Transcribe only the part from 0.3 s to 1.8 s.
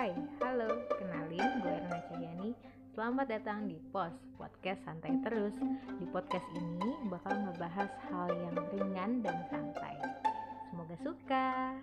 halo, kenalin gue